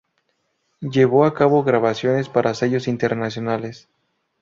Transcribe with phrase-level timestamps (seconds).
[0.79, 3.87] Llevó a cabo grabaciones para sellos internacionales.